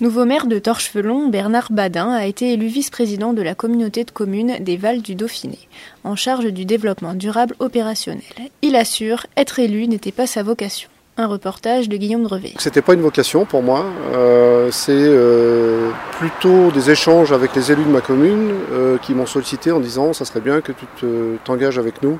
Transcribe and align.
Nouveau 0.00 0.24
maire 0.24 0.46
de 0.46 0.58
Torchevelon, 0.58 1.28
Bernard 1.28 1.70
Badin 1.70 2.10
a 2.10 2.24
été 2.24 2.54
élu 2.54 2.68
vice-président 2.68 3.34
de 3.34 3.42
la 3.42 3.54
communauté 3.54 4.04
de 4.04 4.10
communes 4.10 4.56
des 4.60 4.78
Vals 4.78 5.02
du 5.02 5.14
Dauphiné, 5.14 5.58
en 6.04 6.16
charge 6.16 6.46
du 6.46 6.64
développement 6.64 7.12
durable 7.12 7.54
opérationnel. 7.58 8.22
Il 8.62 8.76
assure, 8.76 9.26
être 9.36 9.58
élu 9.58 9.88
n'était 9.88 10.10
pas 10.10 10.26
sa 10.26 10.42
vocation. 10.42 10.88
Un 11.18 11.26
reportage 11.26 11.90
de 11.90 11.98
Guillaume 11.98 12.22
Drevet. 12.22 12.54
C'était 12.56 12.80
pas 12.80 12.94
une 12.94 13.02
vocation 13.02 13.44
pour 13.44 13.62
moi, 13.62 13.84
euh, 14.14 14.70
c'est 14.70 14.92
euh, 14.94 15.90
plutôt 16.12 16.70
des 16.70 16.90
échanges 16.90 17.32
avec 17.32 17.54
les 17.54 17.70
élus 17.70 17.84
de 17.84 17.90
ma 17.90 18.00
commune 18.00 18.54
euh, 18.72 18.96
qui 18.96 19.12
m'ont 19.12 19.26
sollicité 19.26 19.70
en 19.70 19.80
disant 19.80 20.14
ça 20.14 20.24
serait 20.24 20.40
bien 20.40 20.62
que 20.62 20.72
tu 20.72 21.06
t'engages 21.44 21.78
avec 21.78 22.02
nous 22.02 22.18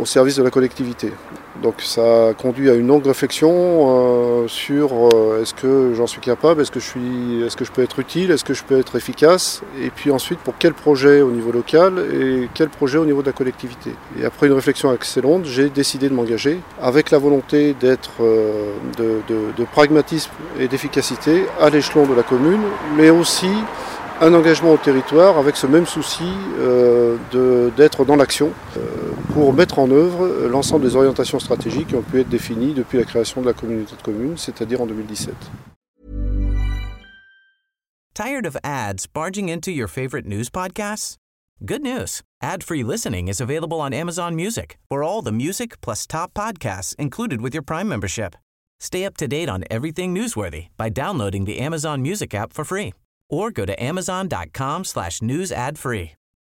au 0.00 0.06
service 0.06 0.36
de 0.36 0.42
la 0.42 0.50
collectivité. 0.50 1.12
Donc 1.62 1.74
ça 1.78 2.28
a 2.28 2.34
conduit 2.34 2.70
à 2.70 2.74
une 2.74 2.86
longue 2.86 3.06
réflexion 3.06 3.50
euh, 3.50 4.48
sur 4.48 4.90
euh, 4.92 5.40
est-ce 5.42 5.54
que 5.54 5.94
j'en 5.94 6.06
suis 6.06 6.20
capable, 6.20 6.60
est-ce 6.60 6.70
que, 6.70 6.80
je 6.80 6.86
suis, 6.86 7.42
est-ce 7.44 7.56
que 7.56 7.64
je 7.64 7.72
peux 7.72 7.82
être 7.82 7.98
utile, 7.98 8.30
est-ce 8.30 8.44
que 8.44 8.54
je 8.54 8.62
peux 8.62 8.78
être 8.78 8.96
efficace, 8.96 9.62
et 9.80 9.90
puis 9.90 10.10
ensuite 10.10 10.38
pour 10.40 10.54
quel 10.58 10.74
projet 10.74 11.22
au 11.22 11.30
niveau 11.30 11.52
local 11.52 11.98
et 12.12 12.48
quel 12.52 12.68
projet 12.68 12.98
au 12.98 13.06
niveau 13.06 13.22
de 13.22 13.26
la 13.26 13.32
collectivité. 13.32 13.92
Et 14.20 14.24
après 14.24 14.48
une 14.48 14.52
réflexion 14.52 14.92
excellente, 14.92 15.44
j'ai 15.46 15.70
décidé 15.70 16.08
de 16.08 16.14
m'engager 16.14 16.60
avec 16.80 17.10
la 17.10 17.18
volonté 17.18 17.74
d'être 17.74 18.10
euh, 18.20 18.72
de, 18.98 19.22
de 19.56 19.64
pragmatisme 19.64 20.30
et 20.60 20.68
d'efficacité 20.68 21.46
à 21.60 21.70
l'échelon 21.70 22.06
de 22.06 22.14
la 22.14 22.22
commune, 22.22 22.60
mais 22.96 23.10
aussi 23.10 23.50
un 24.20 24.32
engagement 24.32 24.72
au 24.72 24.76
territoire 24.76 25.38
avec 25.38 25.56
ce 25.56 25.66
même 25.66 25.86
souci 25.86 26.24
euh, 26.58 27.16
d'être 27.76 28.04
dans 28.04 28.16
l'action 28.16 28.50
pour 29.36 29.52
mettre 29.52 29.78
en 29.78 29.90
œuvre 29.90 30.48
l'ensemble 30.48 30.86
des 30.86 30.96
orientations 30.96 31.38
stratégiques 31.38 31.88
qui 31.88 31.94
ont 31.94 32.00
pu 32.00 32.20
être 32.20 32.28
définies 32.30 32.72
depuis 32.72 32.96
la 32.96 33.04
création 33.04 33.42
de 33.42 33.46
la 33.46 33.52
communauté 33.52 33.94
de 33.94 34.00
communes, 34.00 34.38
c'est-à-dire 34.38 34.80
en 34.80 34.86
2017. 34.86 35.34
Tired 38.14 38.46
of 38.46 38.56
ads 38.64 39.06
barging 39.06 39.50
into 39.50 39.70
your 39.70 39.88
favorite 39.88 40.24
news 40.24 40.48
podcasts? 40.48 41.16
Good 41.66 41.82
news. 41.82 42.22
Ad-free 42.42 42.82
listening 42.82 43.28
is 43.28 43.38
available 43.38 43.78
on 43.78 43.92
Amazon 43.92 44.34
Music. 44.34 44.78
For 44.88 45.02
all 45.02 45.20
the 45.20 45.32
music 45.32 45.82
plus 45.82 46.06
top 46.06 46.32
podcasts 46.32 46.94
included 46.98 47.42
with 47.42 47.52
your 47.52 47.62
Prime 47.62 47.90
membership. 47.90 48.36
Stay 48.80 49.04
up 49.04 49.18
to 49.18 49.28
date 49.28 49.50
on 49.50 49.64
everything 49.70 50.14
newsworthy 50.14 50.68
by 50.78 50.88
downloading 50.88 51.44
the 51.44 51.58
Amazon 51.58 52.00
Music 52.00 52.34
app 52.34 52.54
for 52.54 52.64
free 52.64 52.94
or 53.28 53.50
go 53.50 53.66
to 53.66 53.82
amazon.com 53.82 54.84
slash 54.84 55.20
news 55.20 55.52
ad 55.52 55.78
free. 55.78 56.12